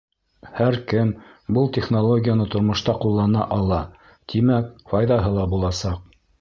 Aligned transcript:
Һәр 0.59 0.77
кем 0.93 1.11
был 1.57 1.69
технологияны 1.77 2.49
тормошта 2.57 2.97
ҡуллана 3.05 3.45
ала, 3.61 3.81
тимәк, 4.33 4.75
файҙаһы 4.95 5.39
ла 5.41 5.49
буласаҡ. 5.57 6.05